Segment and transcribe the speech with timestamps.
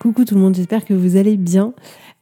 [0.00, 1.74] Coucou tout le monde, j'espère que vous allez bien.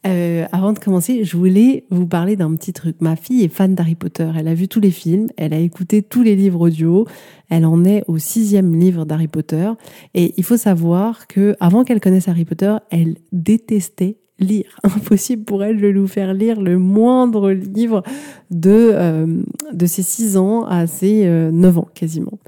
[0.04, 2.96] Euh, avant de commencer, je voulais vous parler d'un petit truc.
[2.98, 4.28] Ma fille est fan d'Harry Potter.
[4.36, 7.06] Elle a vu tous les films, elle a écouté tous les livres audio.
[7.50, 9.70] Elle en est au sixième livre d'Harry Potter.
[10.14, 14.78] Et il faut savoir que avant qu'elle connaisse Harry Potter, elle détestait lire.
[14.84, 18.02] Impossible pour elle de nous faire lire le moindre livre
[18.50, 22.38] de, euh, de ses 6 ans à ses 9 euh, ans quasiment.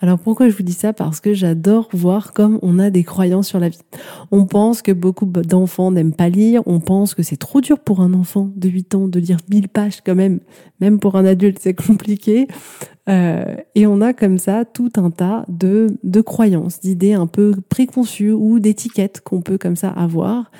[0.00, 0.92] Alors pourquoi je vous dis ça?
[0.92, 3.80] Parce que j'adore voir comme on a des croyances sur la vie.
[4.30, 8.00] On pense que beaucoup d'enfants n'aiment pas lire, on pense que c'est trop dur pour
[8.00, 10.40] un enfant de 8 ans de lire 1000 pages quand même,
[10.80, 12.48] même pour un adulte c'est compliqué.
[13.08, 17.54] Euh, et on a comme ça tout un tas de, de croyances, d'idées un peu
[17.68, 20.50] préconçues ou d'étiquettes qu'on peut comme ça avoir.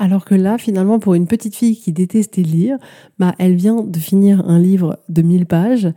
[0.00, 2.78] Alors que là, finalement, pour une petite fille qui détestait lire,
[3.18, 5.88] bah, elle vient de finir un livre de 1000 pages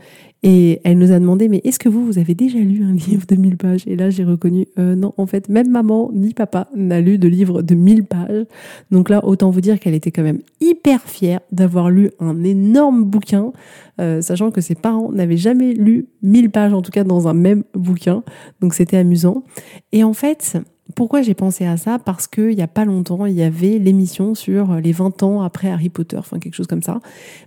[0.42, 3.28] et elle nous a demandé, mais est-ce que vous, vous avez déjà lu un livre
[3.28, 3.84] de 1000 pages?
[3.86, 7.28] Et là, j'ai reconnu, euh, non, en fait, même maman ni papa n'a lu de
[7.28, 8.46] livre de 1000 pages.
[8.90, 13.04] Donc là, autant vous dire qu'elle était quand même hyper fière d'avoir lu un énorme
[13.04, 13.52] bouquin,
[14.00, 17.36] euh, sachant que ses parents n'avaient jamais lu 1000 pages, en tout cas dans un
[17.36, 18.24] même bouquin.
[18.62, 19.44] Donc c'était amusant.
[19.92, 20.58] Et en fait,
[20.96, 22.00] pourquoi j'ai pensé à ça?
[22.00, 25.70] Parce qu'il n'y a pas longtemps, il y avait l'émission sur les 20 ans après
[25.70, 27.00] Harry Potter, enfin quelque chose comme ça.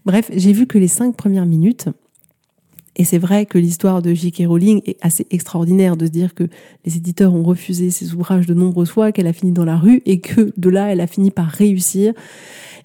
[0.06, 1.88] Bref, j'ai vu que les cinq premières minutes,
[2.96, 4.44] et c'est vrai que l'histoire de J.K.
[4.46, 6.44] Rowling est assez extraordinaire de se dire que
[6.84, 10.00] les éditeurs ont refusé ses ouvrages de nombreuses fois, qu'elle a fini dans la rue
[10.06, 12.12] et que de là, elle a fini par réussir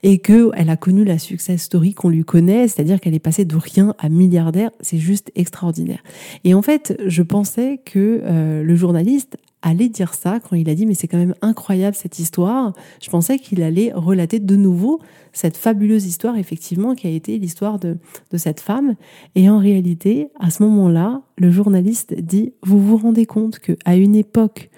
[0.01, 3.45] et que elle a connu la success story qu'on lui connaît, c'est-à-dire qu'elle est passée
[3.45, 4.71] de rien à milliardaire.
[4.79, 5.99] C'est juste extraordinaire.
[6.43, 10.75] Et en fait, je pensais que euh, le journaliste allait dire ça quand il a
[10.75, 12.73] dit mais c'est quand même incroyable cette histoire.
[13.01, 14.99] Je pensais qu'il allait relater de nouveau
[15.33, 17.97] cette fabuleuse histoire effectivement qui a été l'histoire de,
[18.31, 18.95] de cette femme.
[19.35, 23.95] Et en réalité, à ce moment-là, le journaliste dit vous vous rendez compte que à
[23.95, 24.69] une époque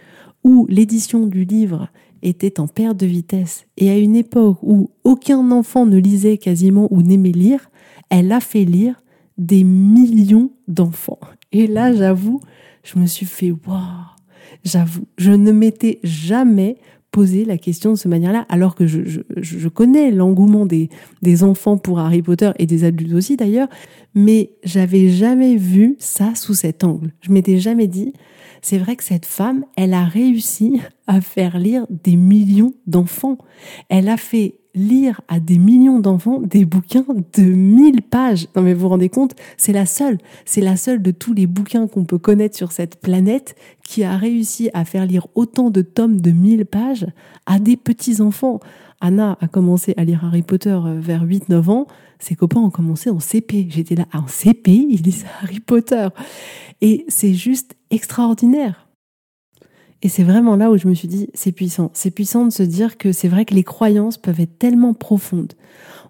[0.43, 1.89] où l'édition du livre
[2.23, 6.87] était en perte de vitesse et à une époque où aucun enfant ne lisait quasiment
[6.91, 7.69] ou n'aimait lire,
[8.09, 9.01] elle a fait lire
[9.37, 11.19] des millions d'enfants.
[11.51, 12.39] Et là, j'avoue,
[12.83, 14.10] je me suis fait waouh
[14.63, 16.77] J'avoue, je ne m'étais jamais
[17.11, 20.89] posé la question de cette manière-là, alors que je, connais l'engouement des,
[21.21, 23.67] des enfants pour Harry Potter et des adultes aussi d'ailleurs,
[24.15, 27.11] mais j'avais jamais vu ça sous cet angle.
[27.21, 28.13] Je m'étais jamais dit,
[28.61, 33.37] c'est vrai que cette femme, elle a réussi à faire lire des millions d'enfants.
[33.89, 37.05] Elle a fait lire à des millions d'enfants des bouquins
[37.37, 38.47] de 1000 pages.
[38.55, 41.47] Non mais vous vous rendez compte, c'est la seule, c'est la seule de tous les
[41.47, 45.81] bouquins qu'on peut connaître sur cette planète qui a réussi à faire lire autant de
[45.81, 47.07] tomes de 1000 pages
[47.45, 48.59] à des petits enfants.
[49.01, 51.87] Anna a commencé à lire Harry Potter euh, vers 8-9 ans.
[52.19, 53.67] Ses copains ont commencé en CP.
[53.69, 56.07] J'étais là, en CP, ils lisent Harry Potter.
[56.81, 58.87] Et c'est juste extraordinaire.
[60.03, 61.91] Et c'est vraiment là où je me suis dit, c'est puissant.
[61.93, 65.53] C'est puissant de se dire que c'est vrai que les croyances peuvent être tellement profondes.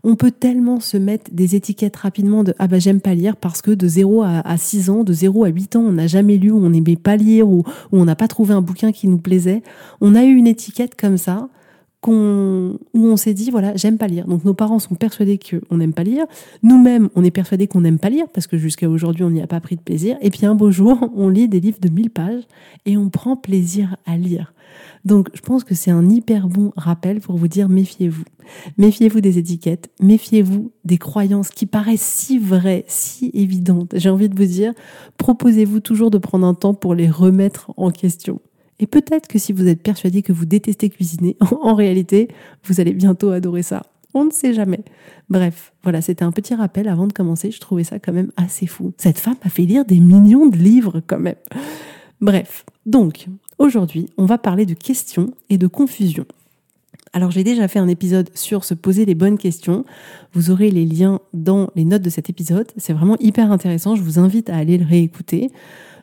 [0.03, 3.61] On peut tellement se mettre des étiquettes rapidement de ah bah j'aime pas lire parce
[3.61, 6.51] que de 0 à, 6 ans, de 0 à 8 ans, on n'a jamais lu,
[6.51, 9.61] on n'aimait pas lire ou on n'a pas trouvé un bouquin qui nous plaisait.
[9.99, 11.49] On a eu une étiquette comme ça
[12.07, 14.27] où on s'est dit voilà j'aime pas lire.
[14.27, 16.25] Donc nos parents sont persuadés qu'on n'aime pas lire.
[16.63, 19.47] Nous-mêmes on est persuadés qu'on n'aime pas lire parce que jusqu'à aujourd'hui on n'y a
[19.47, 20.17] pas pris de plaisir.
[20.21, 22.43] Et puis un beau jour on lit des livres de 1000 pages
[22.85, 24.53] et on prend plaisir à lire.
[25.05, 28.23] Donc je pense que c'est un hyper bon rappel pour vous dire méfiez-vous.
[28.77, 29.89] Méfiez-vous des étiquettes.
[30.01, 33.93] Méfiez-vous des croyances qui paraissent si vraies si évidentes.
[33.95, 34.73] J'ai envie de vous dire
[35.17, 38.39] proposez-vous toujours de prendre un temps pour les remettre en question
[38.81, 42.27] et peut-être que si vous êtes persuadé que vous détestez cuisiner, en réalité,
[42.65, 43.83] vous allez bientôt adorer ça.
[44.13, 44.83] On ne sait jamais.
[45.29, 47.51] Bref, voilà, c'était un petit rappel avant de commencer.
[47.51, 48.91] Je trouvais ça quand même assez fou.
[48.97, 51.35] Cette femme a fait lire des millions de livres quand même.
[52.19, 56.25] Bref, donc aujourd'hui, on va parler de questions et de confusion.
[57.13, 59.85] Alors j'ai déjà fait un épisode sur se poser les bonnes questions.
[60.33, 62.67] Vous aurez les liens dans les notes de cet épisode.
[62.77, 63.95] C'est vraiment hyper intéressant.
[63.95, 65.51] Je vous invite à aller le réécouter.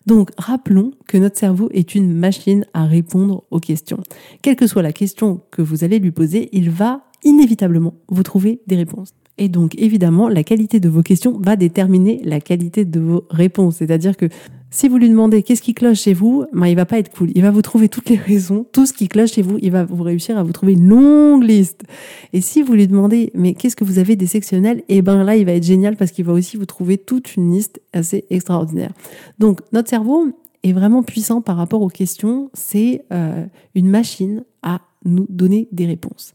[0.08, 3.98] Donc rappelons que notre cerveau est une machine à répondre aux questions.
[4.40, 8.62] Quelle que soit la question que vous allez lui poser, il va inévitablement vous trouver
[8.66, 9.12] des réponses.
[9.36, 13.76] Et donc, évidemment, la qualité de vos questions va déterminer la qualité de vos réponses.
[13.76, 14.30] C'est-à-dire que
[14.70, 17.30] si vous lui demandez qu'est-ce qui cloche chez vous, ben, il va pas être cool.
[17.34, 19.58] Il va vous trouver toutes les raisons, tout ce qui cloche chez vous.
[19.62, 21.84] Il va vous réussir à vous trouver une longue liste.
[22.32, 25.46] Et si vous lui demandez, mais qu'est-ce que vous avez d'exceptionnel, eh ben là, il
[25.46, 28.92] va être génial parce qu'il va aussi vous trouver toute une liste assez extraordinaire.
[29.38, 30.28] Donc, notre cerveau
[30.62, 32.50] est vraiment puissant par rapport aux questions.
[32.52, 36.32] C'est euh, une machine à nous donner des réponses.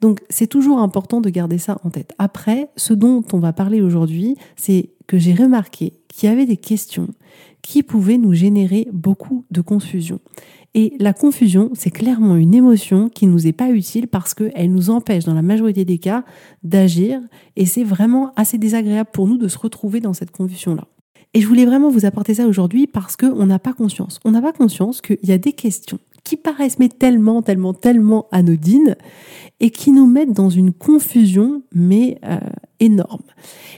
[0.00, 2.12] Donc c'est toujours important de garder ça en tête.
[2.18, 6.56] Après, ce dont on va parler aujourd'hui, c'est que j'ai remarqué qu'il y avait des
[6.56, 7.08] questions
[7.62, 10.20] qui pouvaient nous générer beaucoup de confusion.
[10.74, 14.90] Et la confusion, c'est clairement une émotion qui nous est pas utile parce qu'elle nous
[14.90, 16.24] empêche, dans la majorité des cas,
[16.62, 17.20] d'agir.
[17.56, 20.86] Et c'est vraiment assez désagréable pour nous de se retrouver dans cette confusion-là.
[21.34, 24.20] Et je voulais vraiment vous apporter ça aujourd'hui parce qu'on n'a pas conscience.
[24.24, 28.26] On n'a pas conscience qu'il y a des questions qui paraissent mais tellement, tellement, tellement
[28.30, 28.96] anodines
[29.60, 32.38] et qui nous mettent dans une confusion mais euh,
[32.80, 33.22] énorme.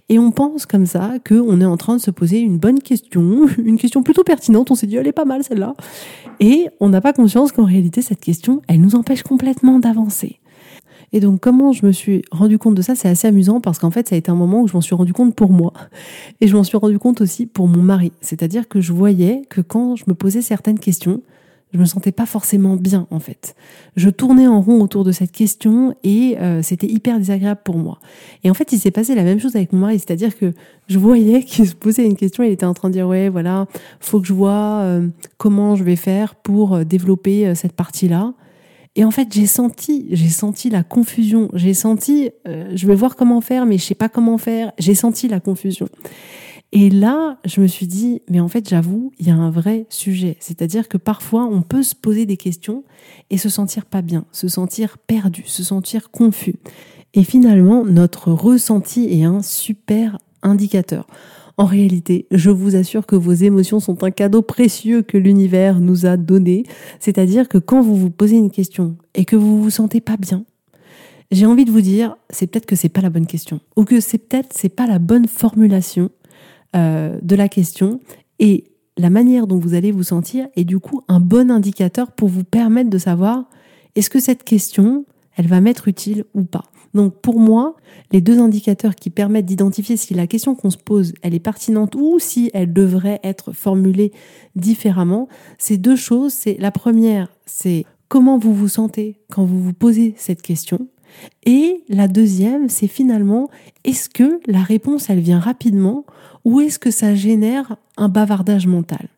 [0.09, 3.47] Et on pense comme ça qu'on est en train de se poser une bonne question,
[3.59, 4.71] une question plutôt pertinente.
[4.71, 5.75] On s'est dit elle est pas mal celle-là,
[6.41, 10.39] et on n'a pas conscience qu'en réalité cette question elle nous empêche complètement d'avancer.
[11.13, 13.91] Et donc, comment je me suis rendu compte de ça C'est assez amusant parce qu'en
[13.91, 15.75] fait, ça a été un moment où je m'en suis rendu compte pour moi.
[16.41, 18.13] Et je m'en suis rendu compte aussi pour mon mari.
[18.23, 21.21] C'est-à-dire que je voyais que quand je me posais certaines questions,
[21.73, 23.55] je me sentais pas forcément bien en fait.
[23.97, 27.99] Je tournais en rond autour de cette question et euh, c'était hyper désagréable pour moi.
[28.45, 30.53] Et en fait, il s'est passé la même chose avec mon mari, c'est-à-dire que
[30.89, 33.67] je voyais qu'il se posait une question, il était en train de dire ouais voilà,
[34.01, 35.09] faut que je vois euh,
[35.39, 38.35] comment je vais faire pour euh, développer cette partie-là.
[38.95, 41.49] Et en fait, j'ai senti, j'ai senti la confusion.
[41.55, 44.73] J'ai senti, je vais voir comment faire, mais je sais pas comment faire.
[44.79, 45.89] J'ai senti la confusion.
[46.75, 49.85] Et là, je me suis dit, mais en fait, j'avoue, il y a un vrai
[49.91, 50.37] sujet.
[50.41, 52.83] C'est-à-dire que parfois, on peut se poser des questions
[53.29, 56.55] et se sentir pas bien, se sentir perdu, se sentir confus.
[57.13, 61.07] Et finalement, notre ressenti est un super indicateur.
[61.59, 66.07] En réalité, je vous assure que vos émotions sont un cadeau précieux que l'univers nous
[66.07, 66.65] a donné.
[66.99, 70.47] C'est-à-dire que quand vous vous posez une question et que vous vous sentez pas bien,
[71.31, 74.01] j'ai envie de vous dire, c'est peut-être que c'est pas la bonne question, ou que
[74.01, 76.11] c'est peut-être c'est pas la bonne formulation,
[76.77, 78.01] euh, de la question
[78.39, 82.29] et la manière dont vous allez vous sentir est du coup un bon indicateur pour
[82.29, 83.45] vous permettre de savoir
[83.95, 85.05] est-ce que cette question,
[85.37, 86.65] elle va m'être utile ou pas.
[86.95, 87.77] Donc pour moi,
[88.11, 91.95] les deux indicateurs qui permettent d'identifier si la question qu'on se pose, elle est pertinente
[91.95, 94.13] ou si elle devrait être formulée
[94.57, 95.29] différemment,
[95.59, 96.33] c'est deux choses.
[96.33, 100.89] C'est la première, c'est comment vous vous sentez quand vous vous posez cette question.
[101.45, 103.49] Et la deuxième, c'est finalement,
[103.85, 106.05] est-ce que la réponse, elle vient rapidement
[106.45, 109.09] ou est-ce que ça génère un bavardage mental?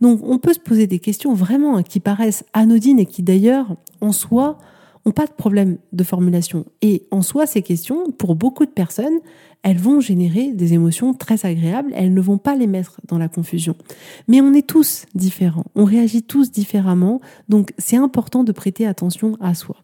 [0.00, 3.76] Donc on peut se poser des questions vraiment hein, qui paraissent anodines et qui d'ailleurs
[4.00, 4.58] en soi
[5.04, 6.64] n'ont pas de problème de formulation.
[6.82, 9.18] Et en soi, ces questions, pour beaucoup de personnes,
[9.62, 13.28] elles vont générer des émotions très agréables, elles ne vont pas les mettre dans la
[13.28, 13.74] confusion.
[14.28, 19.36] Mais on est tous différents, on réagit tous différemment, donc c'est important de prêter attention
[19.40, 19.76] à soi.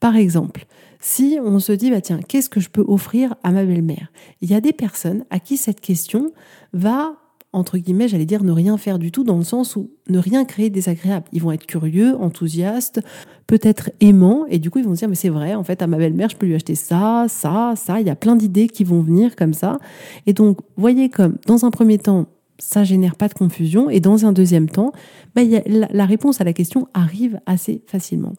[0.00, 0.66] Par exemple,
[1.00, 4.10] si on se dit, bah tiens, qu'est-ce que je peux offrir à ma belle-mère?
[4.40, 6.32] Il y a des personnes à qui cette question
[6.72, 7.14] va,
[7.52, 10.44] entre guillemets, j'allais dire, ne rien faire du tout, dans le sens où ne rien
[10.44, 11.26] créer désagréable.
[11.32, 13.00] Ils vont être curieux, enthousiastes,
[13.46, 15.86] peut-être aimants, et du coup, ils vont se dire, mais c'est vrai, en fait, à
[15.86, 18.00] ma belle-mère, je peux lui acheter ça, ça, ça.
[18.00, 19.78] Il y a plein d'idées qui vont venir comme ça.
[20.26, 22.26] Et donc, voyez comme, dans un premier temps,
[22.58, 23.88] ça génère pas de confusion.
[23.90, 24.92] Et dans un deuxième temps,
[25.34, 28.34] bah, la, réponse à la question arrive assez facilement.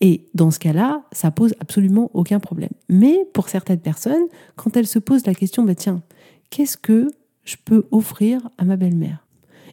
[0.00, 2.70] Et dans ce cas-là, ça pose absolument aucun problème.
[2.88, 4.24] Mais pour certaines personnes,
[4.56, 6.02] quand elles se posent la question, bah, tiens,
[6.50, 7.08] qu'est-ce que
[7.44, 9.26] je peux offrir à ma belle-mère?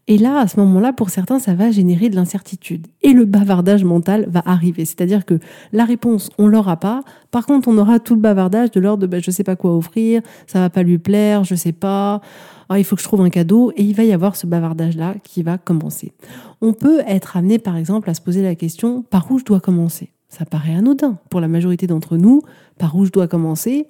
[0.09, 2.87] Et là, à ce moment-là, pour certains, ça va générer de l'incertitude.
[3.01, 4.85] Et le bavardage mental va arriver.
[4.85, 5.37] C'est-à-dire que
[5.73, 7.01] la réponse, on l'aura pas.
[7.29, 9.75] Par contre, on aura tout le bavardage de l'ordre de bah, je sais pas quoi
[9.75, 12.21] offrir, ça va pas lui plaire, je sais pas.
[12.69, 13.73] Ah, il faut que je trouve un cadeau.
[13.75, 16.13] Et il va y avoir ce bavardage-là qui va commencer.
[16.61, 19.59] On peut être amené, par exemple, à se poser la question par où je dois
[19.59, 20.11] commencer?
[20.29, 22.41] Ça paraît anodin pour la majorité d'entre nous.
[22.77, 23.87] Par où je dois commencer?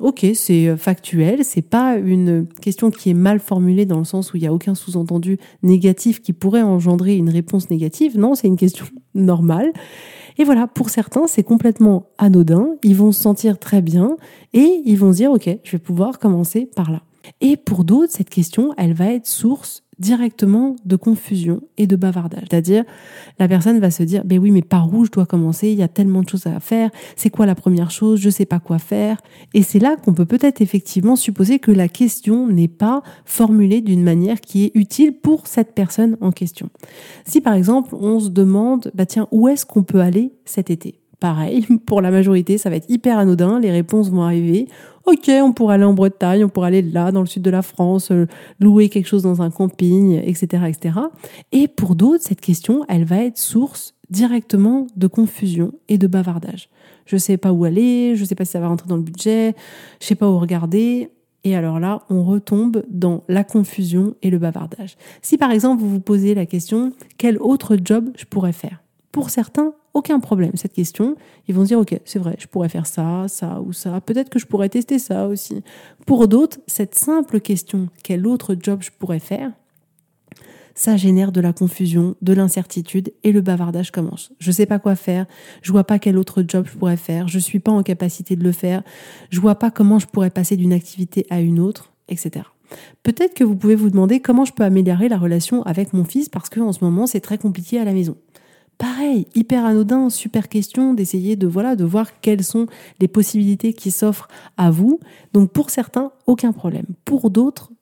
[0.00, 4.32] Ok, c'est euh, factuel, c'est pas une question qui est mal formulée dans le sens
[4.32, 8.18] où il n'y a aucun sous-entendu négatif qui pourrait engendrer une réponse négative.
[8.18, 9.72] Non, c'est une question normale.
[10.38, 12.70] Et voilà, pour certains, c'est complètement anodin.
[12.82, 14.16] Ils vont se sentir très bien
[14.54, 17.02] et ils vont se dire, ok, je vais pouvoir commencer par là.
[17.42, 22.44] Et pour d'autres, cette question, elle va être source directement de confusion et de bavardage.
[22.50, 22.84] C'est-à-dire,
[23.38, 25.68] la personne va se dire, ben oui, mais par où je dois commencer?
[25.68, 26.90] Il y a tellement de choses à faire.
[27.16, 28.18] C'est quoi la première chose?
[28.18, 29.18] Je sais pas quoi faire.
[29.52, 34.02] Et c'est là qu'on peut peut-être effectivement supposer que la question n'est pas formulée d'une
[34.02, 36.70] manière qui est utile pour cette personne en question.
[37.26, 41.00] Si par exemple, on se demande, bah tiens, où est-ce qu'on peut aller cet été?
[41.20, 44.66] Pareil, pour la majorité, ça va être hyper anodin, les réponses vont arriver.
[45.10, 47.62] Ok, on pourrait aller en Bretagne, on pourrait aller là, dans le sud de la
[47.62, 48.26] France, euh,
[48.60, 51.00] louer quelque chose dans un camping, etc., etc.
[51.50, 56.68] Et pour d'autres, cette question, elle va être source directement de confusion et de bavardage.
[57.06, 59.56] Je sais pas où aller, je sais pas si ça va rentrer dans le budget,
[60.00, 61.10] je sais pas où regarder.
[61.42, 64.96] Et alors là, on retombe dans la confusion et le bavardage.
[65.22, 68.80] Si par exemple vous vous posez la question, quel autre job je pourrais faire?
[69.12, 71.16] Pour certains, aucun problème cette question.
[71.48, 74.00] Ils vont se dire, ok, c'est vrai, je pourrais faire ça, ça ou ça.
[74.00, 75.62] Peut-être que je pourrais tester ça aussi.
[76.06, 79.50] Pour d'autres, cette simple question, quel autre job je pourrais faire,
[80.74, 84.32] ça génère de la confusion, de l'incertitude et le bavardage commence.
[84.38, 85.26] Je sais pas quoi faire,
[85.62, 88.44] je vois pas quel autre job je pourrais faire, je suis pas en capacité de
[88.44, 88.82] le faire,
[89.30, 92.46] je vois pas comment je pourrais passer d'une activité à une autre, etc.
[93.02, 96.28] Peut-être que vous pouvez vous demander comment je peux améliorer la relation avec mon fils
[96.28, 98.16] parce qu'en ce moment c'est très compliqué à la maison.
[98.80, 102.66] Pareil, hyper anodin, super question d'essayer de voilà de voir quelles sont
[102.98, 105.00] les possibilités qui s'offrent à vous.
[105.34, 106.86] Donc pour certains, aucun problème.
[107.04, 107.72] Pour d'autres,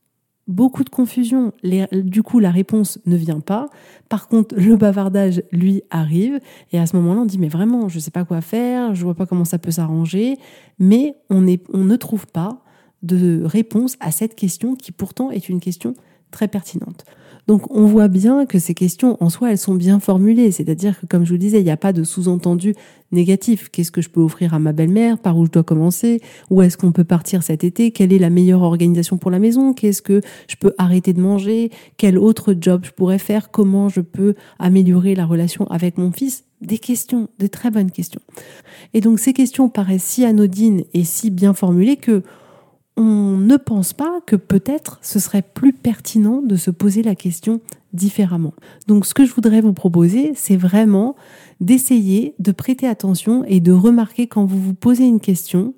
[0.48, 1.52] beaucoup de confusion.
[1.92, 3.68] du coup, la réponse ne vient pas.
[4.08, 6.40] Par contre, le bavardage, lui, arrive.
[6.72, 9.04] Et à ce moment-là, on dit, mais vraiment, je ne sais pas quoi faire, je
[9.04, 10.36] vois pas comment ça peut s'arranger.
[10.80, 12.64] Mais on ne trouve pas
[13.04, 15.94] de réponse à cette question qui pourtant est une question
[16.32, 17.04] très pertinente.
[17.48, 20.52] Donc on voit bien que ces questions en soi, elles sont bien formulées.
[20.52, 22.74] C'est-à-dire que, comme je vous disais, il n'y a pas de sous-entendu
[23.10, 23.70] négatif.
[23.70, 25.18] Qu'est-ce que je peux offrir à ma belle-mère?
[25.18, 26.20] Par où je dois commencer?
[26.50, 27.90] Où est-ce qu'on peut partir cet été?
[27.90, 29.72] Quelle est la meilleure organisation pour la maison?
[29.72, 31.70] Qu'est-ce que je peux arrêter de manger?
[31.96, 33.50] Quel autre job je pourrais faire?
[33.50, 36.44] Comment je peux améliorer la relation avec mon fils?
[36.60, 38.20] Des questions, des très bonnes questions.
[38.92, 42.22] Et donc ces questions paraissent si anodines et si bien formulées que
[42.98, 47.60] on ne pense pas que peut-être ce serait plus pertinent de se poser la question
[47.92, 48.52] différemment.
[48.88, 51.14] Donc ce que je voudrais vous proposer, c'est vraiment
[51.60, 55.74] d'essayer de prêter attention et de remarquer quand vous vous posez une question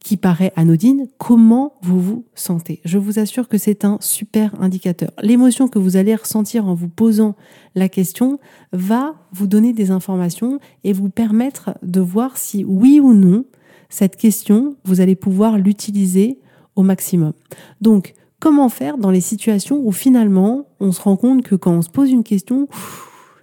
[0.00, 2.82] qui paraît anodine, comment vous vous sentez.
[2.84, 5.12] Je vous assure que c'est un super indicateur.
[5.22, 7.36] L'émotion que vous allez ressentir en vous posant
[7.74, 8.38] la question
[8.74, 13.46] va vous donner des informations et vous permettre de voir si oui ou non
[13.94, 16.40] cette question, vous allez pouvoir l'utiliser
[16.74, 17.32] au maximum.
[17.80, 21.80] Donc, comment faire dans les situations où finalement on se rend compte que quand on
[21.80, 22.66] se pose une question,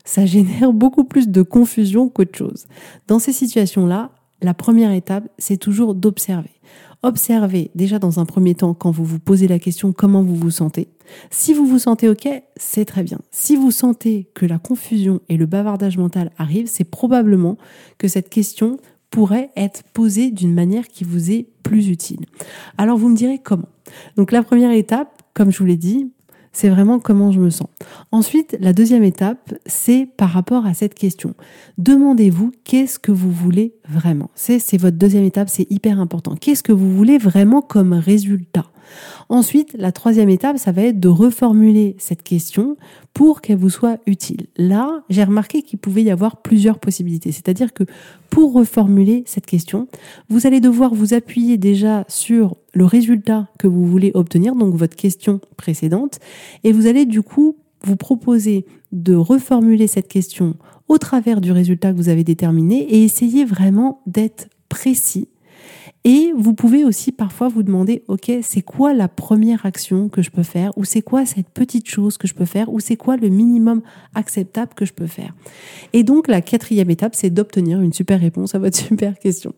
[0.04, 2.66] ça génère beaucoup plus de confusion qu'autre chose?
[3.08, 6.52] Dans ces situations-là, la première étape, c'est toujours d'observer.
[7.02, 10.52] Observez déjà dans un premier temps quand vous vous posez la question comment vous vous
[10.52, 10.90] sentez.
[11.30, 12.28] Si vous vous sentez OK,
[12.58, 13.20] c'est très bien.
[13.32, 17.58] Si vous sentez que la confusion et le bavardage mental arrivent, c'est probablement
[17.98, 18.78] que cette question
[19.12, 22.26] pourrait être posée d'une manière qui vous est plus utile.
[22.78, 23.70] Alors vous me direz comment?
[24.18, 26.12] Donc la première étape, comme je vous l'ai dit,
[26.54, 27.70] c'est vraiment comment je me sens.
[28.12, 31.34] Ensuite, la deuxième étape, c'est par rapport à cette question.
[31.78, 34.30] Demandez-vous qu'est-ce que vous voulez vraiment?
[34.36, 36.36] C'est votre deuxième étape, c'est hyper important.
[36.36, 38.66] Qu'est-ce que vous voulez vraiment comme résultat?
[39.30, 42.76] Ensuite, la troisième étape, ça va être de reformuler cette question
[43.14, 44.48] pour qu'elle vous soit utile.
[44.58, 47.32] Là, j'ai remarqué qu'il pouvait y avoir plusieurs possibilités.
[47.32, 47.86] C'est-à-dire que
[48.32, 49.88] pour reformuler cette question,
[50.30, 54.96] vous allez devoir vous appuyer déjà sur le résultat que vous voulez obtenir, donc votre
[54.96, 56.20] question précédente,
[56.64, 60.56] et vous allez du coup vous proposer de reformuler cette question
[60.88, 65.28] au travers du résultat que vous avez déterminé et essayer vraiment d'être précis
[66.04, 70.32] et vous pouvez aussi parfois vous demander, OK, c'est quoi la première action que je
[70.32, 73.18] peux faire Ou c'est quoi cette petite chose que je peux faire Ou c'est quoi
[73.18, 73.82] le minimum
[74.16, 75.36] acceptable que je peux faire?
[75.94, 79.54] Et donc, la quatrième étape, c'est d'obtenir une super réponse à votre super question.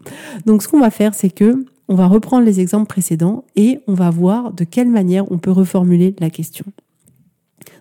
[0.45, 3.93] Donc, ce qu'on va faire, c'est que on va reprendre les exemples précédents et on
[3.93, 6.65] va voir de quelle manière on peut reformuler la question.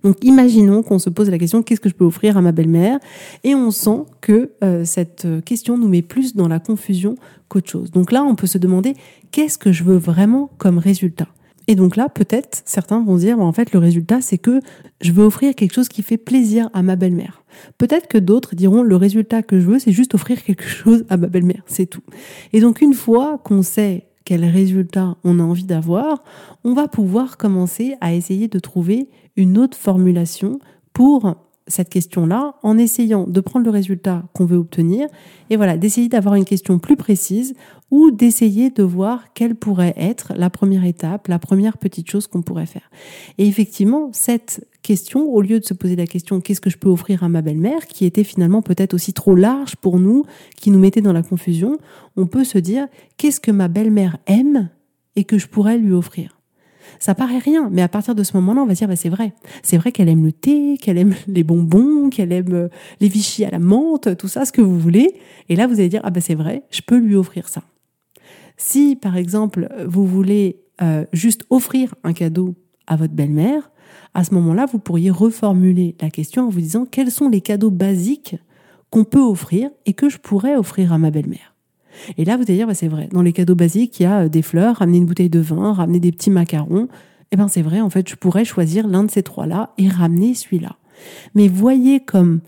[0.02, 2.98] Donc imaginons qu'on se pose la question qu'est-ce que je peux offrir à ma belle-mère?
[3.44, 7.16] Et on sent que euh, cette question nous met plus dans la confusion
[7.48, 7.90] qu'autre chose.
[7.90, 8.94] Donc là, on peut se demander
[9.30, 11.28] qu'est-ce que je veux vraiment comme résultat?
[11.68, 14.60] Et donc là, peut-être certains vont dire bah, en fait le résultat c'est que
[15.00, 17.44] je veux offrir quelque chose qui fait plaisir à ma belle-mère.
[17.78, 21.16] Peut-être que d'autres diront le résultat que je veux c'est juste offrir quelque chose à
[21.16, 22.02] ma belle-mère, c'est tout.
[22.52, 26.22] Et donc une fois qu'on sait quel résultat on a envie d'avoir,
[26.64, 30.58] on va pouvoir commencer à essayer de trouver une autre formulation
[30.92, 31.36] pour
[31.68, 35.08] cette question-là en essayant de prendre le résultat qu'on veut obtenir
[35.50, 37.54] et voilà, d'essayer d'avoir une question plus précise
[37.90, 42.42] ou d'essayer de voir quelle pourrait être la première étape, la première petite chose qu'on
[42.42, 42.90] pourrait faire.
[43.38, 46.88] Et effectivement, cette question, au lieu de se poser la question qu'est-ce que je peux
[46.88, 50.24] offrir à ma belle-mère, qui était finalement peut-être aussi trop large pour nous,
[50.56, 51.78] qui nous mettait dans la confusion,
[52.16, 54.70] on peut se dire qu'est-ce que ma belle-mère aime
[55.14, 56.41] et que je pourrais lui offrir?
[56.98, 59.32] Ça paraît rien, mais à partir de ce moment-là, on va dire bah, c'est vrai.
[59.62, 62.68] C'est vrai qu'elle aime le thé, qu'elle aime les bonbons, qu'elle aime euh,
[63.00, 65.14] les Vichy à la menthe, tout ça, ce que vous voulez.
[65.48, 67.62] Et là, vous allez dire ah ben c'est vrai, je peux lui offrir ça.
[68.56, 72.54] Si par exemple vous voulez euh, juste offrir un cadeau
[72.86, 73.70] à votre belle-mère,
[74.14, 77.70] à ce moment-là, vous pourriez reformuler la question en vous disant quels sont les cadeaux
[77.70, 78.36] basiques
[78.90, 81.51] qu'on peut offrir et que je pourrais offrir à ma belle-mère?
[82.18, 84.22] Et là, vous allez dire, bah, c'est vrai, dans les cadeaux basiques, il y a
[84.22, 86.88] euh, des fleurs, ramener une bouteille de vin, ramener des petits macarons.
[87.30, 90.34] Eh bien, c'est vrai, en fait, je pourrais choisir l'un de ces trois-là et ramener
[90.34, 90.76] celui-là.
[91.34, 92.40] Mais voyez comme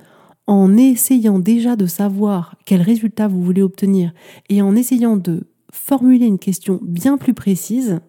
[0.47, 4.13] en essayant déjà de savoir quel résultat vous voulez obtenir
[4.51, 8.01] et en essayant de formuler une question bien plus précise,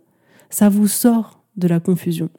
[0.49, 2.29] ça vous sort de la confusion.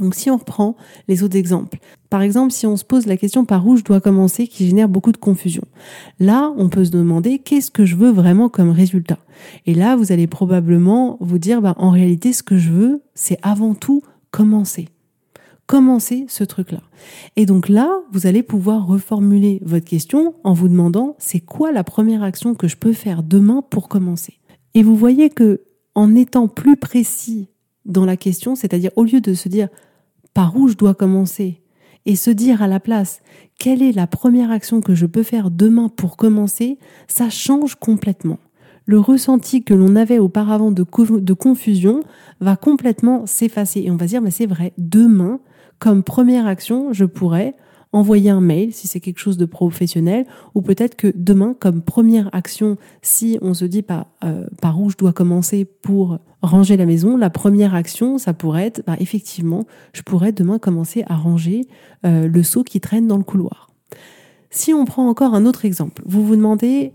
[0.00, 0.76] Donc si on reprend
[1.08, 1.78] les autres exemples,
[2.10, 4.88] par exemple si on se pose la question par où je dois commencer qui génère
[4.88, 5.62] beaucoup de confusion,
[6.18, 9.18] là on peut se demander qu'est-ce que je veux vraiment comme résultat?
[9.64, 13.38] Et là vous allez probablement vous dire bah, en réalité ce que je veux c'est
[13.42, 14.88] avant tout commencer.
[15.66, 16.80] Commencer ce truc-là.
[17.34, 21.82] Et donc là, vous allez pouvoir reformuler votre question en vous demandant c'est quoi la
[21.82, 24.38] première action que je peux faire demain pour commencer?
[24.74, 25.62] Et vous voyez que
[25.96, 27.48] en étant plus précis
[27.86, 29.68] dans la question, c'est-à-dire au lieu de se dire
[30.34, 31.62] par où je dois commencer
[32.04, 33.20] et se dire à la place
[33.58, 36.78] quelle est la première action que je peux faire demain pour commencer,
[37.08, 38.38] ça change complètement.
[38.84, 40.84] Le ressenti que l'on avait auparavant de,
[41.32, 42.02] confusion
[42.40, 45.40] va complètement s'effacer et on va dire mais c'est vrai, demain,
[45.78, 47.56] comme première action, je pourrais
[47.92, 52.28] envoyer un mail si c'est quelque chose de professionnel, ou peut-être que demain, comme première
[52.34, 56.86] action, si on se dit pas euh, par où je dois commencer pour ranger la
[56.86, 61.62] maison, la première action, ça pourrait être, bah, effectivement, je pourrais demain commencer à ranger
[62.04, 63.70] euh, le seau qui traîne dans le couloir.
[64.50, 66.92] Si on prend encore un autre exemple, vous vous demandez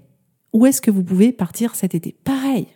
[0.54, 2.15] où est-ce que vous pouvez partir cet été?
[2.23, 2.67] Pareil,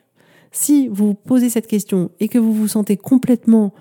[0.51, 3.73] si vous posez cette question et que vous vous sentez complètement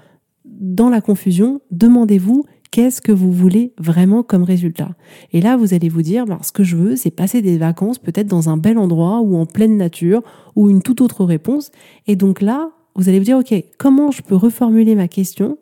[0.45, 2.45] dans la confusion, demandez-vous
[2.75, 4.97] qu'est-ce que vous voulez vraiment comme résultat?
[5.33, 8.01] Et là, vous allez vous dire, bah, ce que je veux, c'est passer des vacances
[8.01, 10.25] peut-être dans un bel endroit ou en pleine nature
[10.57, 11.71] ou une toute autre réponse.
[12.09, 15.57] Et donc là, vous allez vous dire, OK, comment je peux reformuler ma question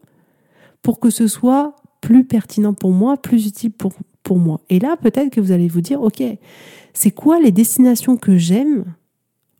[0.81, 4.63] pour que ce soit plus pertinent pour moi, plus utile pour, pour moi?
[4.71, 6.23] Et là, peut-être que vous allez vous dire, OK,
[6.95, 8.87] c'est quoi les destinations que j'aime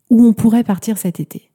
[0.09, 1.52] où on pourrait partir cet été?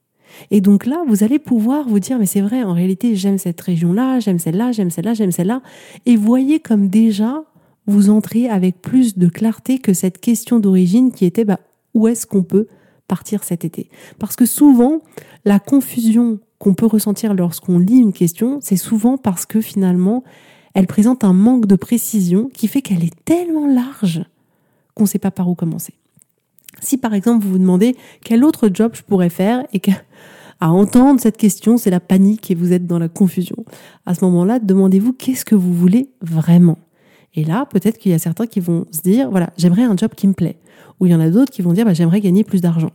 [0.51, 3.59] Et donc là, vous allez pouvoir vous dire, mais c'est vrai, en réalité, j'aime cette
[3.61, 5.61] région-là, j'aime celle-là, j'aime celle-là, j'aime celle-là.
[6.05, 7.43] Et voyez comme déjà,
[7.87, 11.59] vous entrez avec plus de clarté que cette question d'origine qui était, bah,
[11.93, 12.67] où est-ce qu'on peut
[13.07, 13.89] partir cet été?
[14.19, 15.01] Parce que souvent,
[15.45, 20.23] la confusion qu'on peut ressentir lorsqu'on lit une question, c'est souvent parce que finalement,
[20.73, 24.23] elle présente un manque de précision qui fait qu'elle est tellement large
[24.93, 25.93] qu'on ne sait pas par où commencer.
[26.81, 29.91] Si par exemple vous vous demandez quel autre job je pourrais faire et que
[30.61, 33.55] à entendre cette question, c'est la panique et vous êtes dans la confusion.
[34.05, 36.77] À ce moment-là, demandez-vous qu'est-ce que vous voulez vraiment.
[37.33, 40.11] Et là, peut-être qu'il y a certains qui vont se dire, voilà, j'aimerais un job
[40.15, 40.57] qui me plaît.
[40.99, 42.91] Ou il y en a d'autres qui vont dire, bah, j'aimerais gagner plus d'argent.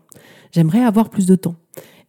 [0.53, 1.55] J'aimerais avoir plus de temps.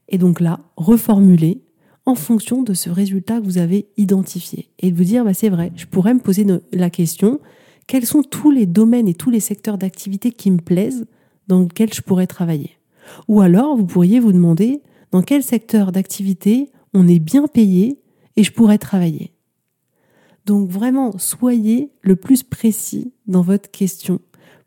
[0.09, 1.61] Et donc là, reformuler
[2.05, 4.69] en fonction de ce résultat que vous avez identifié.
[4.79, 7.39] Et de vous dire, bah, c'est vrai, je pourrais me poser la question,
[7.87, 11.05] quels sont tous les domaines et tous les secteurs d'activité qui me plaisent
[11.47, 12.77] dans lesquels je pourrais travailler
[13.27, 14.81] Ou alors, vous pourriez vous demander,
[15.11, 18.01] dans quel secteur d'activité on est bien payé
[18.35, 19.33] et je pourrais travailler.
[20.45, 24.19] Donc vraiment, soyez le plus précis dans votre question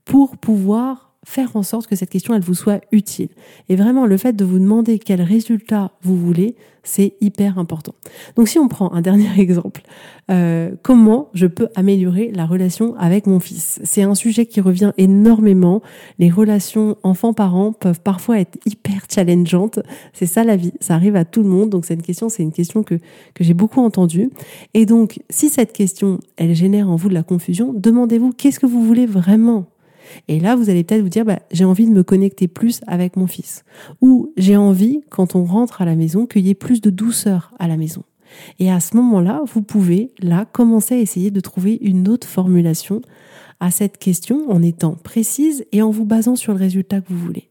[0.04, 3.28] pour pouvoir faire en sorte que cette question, elle vous soit utile.
[3.68, 7.94] Et vraiment, le fait de vous demander quel résultat vous voulez, c'est hyper important.
[8.36, 9.82] Donc si on prend un dernier exemple,
[10.30, 13.78] euh, comment je peux améliorer la relation avec mon fils?
[13.84, 15.82] C'est un sujet qui revient énormément.
[16.18, 19.80] Les relations enfants-parents peuvent parfois être hyper challengeantes.
[20.14, 21.68] C'est ça la vie, ça arrive à tout le monde.
[21.68, 22.94] Donc c'est une question, c'est une question que,
[23.34, 24.30] que j'ai beaucoup entendue.
[24.72, 28.66] Et donc si cette question, elle génère en vous de la confusion, demandez-vous qu'est-ce que
[28.66, 29.66] vous voulez vraiment?
[30.28, 33.16] Et là, vous allez peut-être vous dire, bah, j'ai envie de me connecter plus avec
[33.16, 33.64] mon fils.
[34.00, 37.52] Ou j'ai envie, quand on rentre à la maison, qu'il y ait plus de douceur
[37.58, 38.02] à la maison.
[38.58, 43.00] Et à ce moment-là, vous pouvez, là, commencer à essayer de trouver une autre formulation
[43.60, 47.18] à cette question en étant précise et en vous basant sur le résultat que vous
[47.18, 47.48] voulez.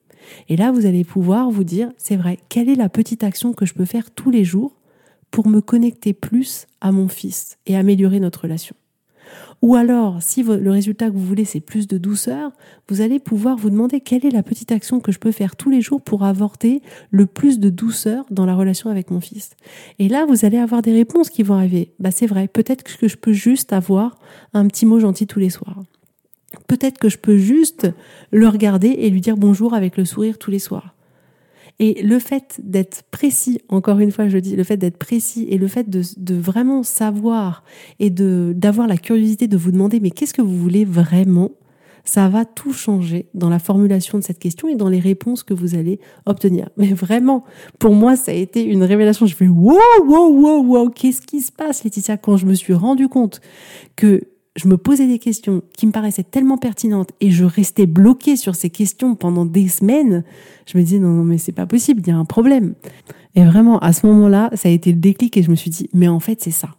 [0.50, 3.66] Et là, vous allez pouvoir vous dire, c'est vrai, quelle est la petite action que
[3.66, 4.74] je peux faire tous les jours
[5.32, 8.76] pour me connecter plus à mon fils et améliorer notre relation?
[9.64, 12.52] Ou alors, si le résultat que vous voulez, c'est plus de douceur,
[12.90, 15.70] vous allez pouvoir vous demander quelle est la petite action que je peux faire tous
[15.70, 19.52] les jours pour avorter le plus de douceur dans la relation avec mon fils.
[19.98, 21.92] Et là, vous allez avoir des réponses qui vont arriver.
[22.00, 24.20] Bah, c'est vrai, peut-être que je peux juste avoir
[24.54, 25.84] un petit mot gentil tous les soirs.
[26.68, 27.90] Peut-être que je peux juste
[28.32, 30.97] le regarder et lui dire bonjour avec le sourire tous les soirs.
[31.80, 35.58] Et le fait d'être précis, encore une fois je dis, le fait d'être précis et
[35.58, 37.64] le fait de, vraiment savoir
[38.00, 41.52] et de d'avoir la curiosité de vous demander mais qu'est-ce que vous voulez vraiment,
[42.04, 45.54] ça va tout changer dans la formulation de cette question et dans les réponses que
[45.54, 46.70] vous allez obtenir.
[46.78, 47.44] Mais vraiment,
[47.80, 49.26] pour moi, ça a été une révélation.
[49.26, 52.74] Je fais wow, wow, wow, wow, qu'est-ce qui se passe, Laetitia, quand je me suis
[52.74, 53.42] rendu compte
[53.98, 54.22] que
[54.58, 58.56] je me posais des questions qui me paraissaient tellement pertinentes et je restais bloquée sur
[58.56, 60.24] ces questions pendant des semaines,
[60.66, 62.74] je me disais non, non, mais c'est pas possible, il y a un problème.
[63.36, 65.90] Et vraiment, à ce moment-là, ça a été le déclic et je me suis dit,
[65.94, 66.70] mais en fait, c'est ça.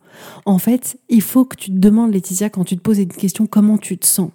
[0.44, 3.46] En fait, il faut que tu te demandes, Laetitia, quand tu te poses une question,
[3.46, 4.30] comment tu te sens.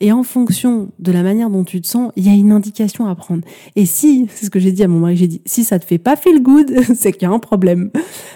[0.00, 3.06] Et en fonction de la manière dont tu te sens, il y a une indication
[3.06, 3.42] à prendre.
[3.76, 5.84] Et si, c'est ce que j'ai dit à mon mari, j'ai dit, si ça te
[5.84, 7.90] fait pas feel good, c'est qu'il y a un problème.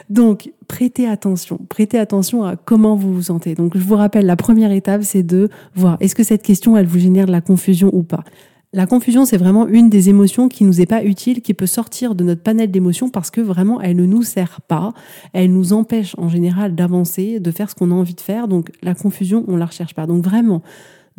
[0.08, 3.54] Donc, prêtez attention, prêtez attention à comment vous vous sentez.
[3.54, 6.86] Donc, je vous rappelle, la première étape, c'est de voir, est-ce que cette question, elle
[6.86, 8.24] vous génère de la confusion ou pas?
[8.72, 12.14] La confusion, c'est vraiment une des émotions qui nous est pas utile, qui peut sortir
[12.14, 14.92] de notre panel d'émotions parce que vraiment, elle ne nous sert pas.
[15.32, 18.46] Elle nous empêche en général d'avancer, de faire ce qu'on a envie de faire.
[18.46, 20.06] Donc, la confusion, on la recherche pas.
[20.06, 20.62] Donc, vraiment,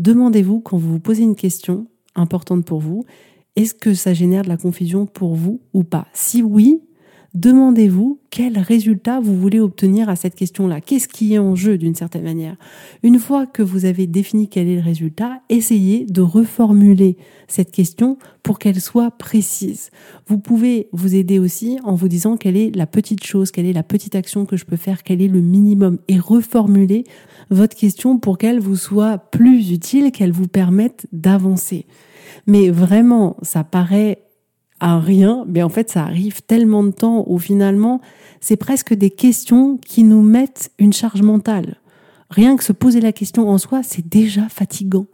[0.01, 1.85] Demandez-vous quand vous vous posez une question
[2.15, 3.05] importante pour vous,
[3.55, 6.07] est-ce que ça génère de la confusion pour vous ou pas?
[6.11, 6.81] Si oui,
[7.33, 10.81] demandez-vous quel résultat vous voulez obtenir à cette question-là.
[10.81, 12.55] Qu'est-ce qui est en jeu d'une certaine manière?
[13.03, 17.17] Une fois que vous avez défini quel est le résultat, essayez de reformuler
[17.47, 19.89] cette question pour qu'elle soit précise.
[20.27, 23.73] Vous pouvez vous aider aussi en vous disant quelle est la petite chose, quelle est
[23.73, 27.05] la petite action que je peux faire, quel est le minimum et reformuler
[27.49, 31.85] votre question pour qu'elle vous soit plus utile, qu'elle vous permette d'avancer.
[32.47, 34.23] Mais vraiment, ça paraît
[34.81, 38.01] à rien, mais en fait, ça arrive tellement de temps où finalement,
[38.41, 41.77] c'est presque des questions qui nous mettent une charge mentale.
[42.31, 45.05] Rien que se poser la question en soi, c'est déjà fatigant.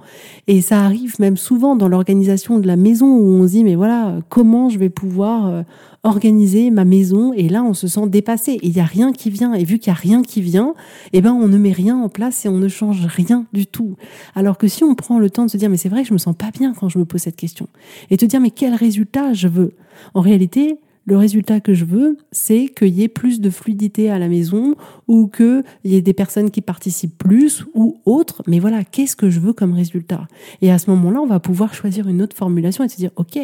[0.46, 3.74] Et ça arrive même souvent dans l'organisation de la maison où on se dit, mais
[3.74, 5.64] voilà, comment je vais pouvoir euh,
[6.04, 7.34] organiser ma maison?
[7.34, 8.52] Et là, on se sent dépassé.
[8.52, 9.56] Et il n'y a rien qui vient.
[9.56, 10.76] Et vu qu'il n'y a rien qui vient,
[11.12, 13.96] eh ben, on ne met rien en place et on ne change rien du tout.
[14.36, 16.14] Alors que si on prend le temps de se dire, mais c'est vrai que je
[16.14, 17.68] me sens pas bien quand je me pose cette question.
[18.12, 19.74] Et te dire, mais quel résultat je veux?
[20.14, 20.78] En réalité,
[21.08, 24.76] le résultat que je veux, c'est qu'il y ait plus de fluidité à la maison
[25.08, 28.44] ou qu'il y ait des personnes qui participent plus ou autres.
[28.46, 30.28] Mais voilà, qu'est-ce que je veux comme résultat?
[30.62, 33.40] Et à ce moment-là, on va pouvoir choisir une autre formulation et se dire, OK,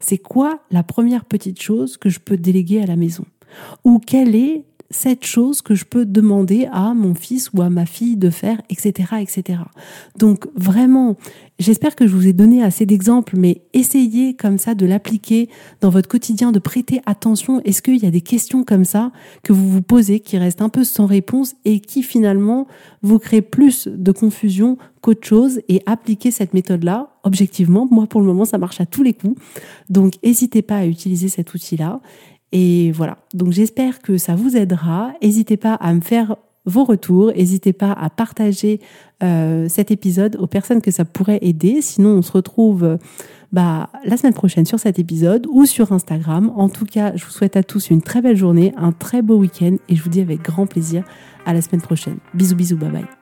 [0.00, 3.26] c'est quoi la première petite chose que je peux déléguer à la maison?
[3.84, 7.86] Ou quelle est cette chose que je peux demander à mon fils ou à ma
[7.86, 9.60] fille de faire, etc., etc.
[10.16, 11.16] Donc vraiment,
[11.58, 15.48] j'espère que je vous ai donné assez d'exemples, mais essayez comme ça de l'appliquer
[15.80, 17.60] dans votre quotidien, de prêter attention.
[17.62, 20.68] Est-ce qu'il y a des questions comme ça que vous vous posez qui restent un
[20.68, 22.66] peu sans réponse et qui finalement
[23.02, 25.60] vous créent plus de confusion qu'autre chose?
[25.68, 29.40] Et appliquer cette méthode-là, objectivement, moi pour le moment ça marche à tous les coups.
[29.88, 32.00] Donc n'hésitez pas à utiliser cet outil-là
[32.52, 33.18] et voilà.
[33.34, 35.12] Donc j'espère que ça vous aidera.
[35.22, 37.32] N'hésitez pas à me faire vos retours.
[37.34, 38.80] N'hésitez pas à partager
[39.22, 41.82] euh, cet épisode aux personnes que ça pourrait aider.
[41.82, 42.98] Sinon, on se retrouve
[43.52, 46.52] bah, la semaine prochaine sur cet épisode ou sur Instagram.
[46.56, 49.36] En tout cas, je vous souhaite à tous une très belle journée, un très beau
[49.36, 51.04] week-end et je vous dis avec grand plaisir
[51.46, 52.18] à la semaine prochaine.
[52.34, 53.21] Bisous, bisous, bye bye.